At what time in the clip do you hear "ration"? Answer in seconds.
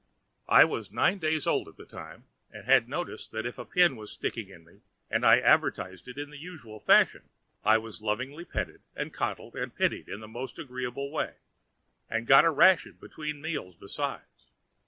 12.49-12.97